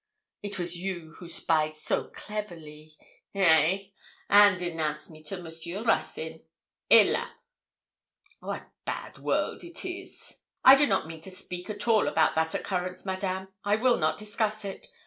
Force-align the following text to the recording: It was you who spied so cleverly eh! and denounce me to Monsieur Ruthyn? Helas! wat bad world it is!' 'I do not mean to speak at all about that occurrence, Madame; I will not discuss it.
It 0.41 0.57
was 0.57 0.79
you 0.79 1.13
who 1.19 1.27
spied 1.27 1.75
so 1.75 2.05
cleverly 2.05 2.95
eh! 3.35 3.89
and 4.31 4.57
denounce 4.57 5.11
me 5.11 5.21
to 5.25 5.39
Monsieur 5.39 5.83
Ruthyn? 5.83 6.41
Helas! 6.89 7.29
wat 8.41 8.71
bad 8.83 9.19
world 9.19 9.63
it 9.63 9.85
is!' 9.85 10.39
'I 10.65 10.75
do 10.77 10.87
not 10.87 11.05
mean 11.05 11.21
to 11.21 11.29
speak 11.29 11.69
at 11.69 11.87
all 11.87 12.07
about 12.07 12.33
that 12.33 12.55
occurrence, 12.55 13.05
Madame; 13.05 13.49
I 13.63 13.75
will 13.75 13.97
not 13.97 14.17
discuss 14.17 14.65
it. 14.65 14.87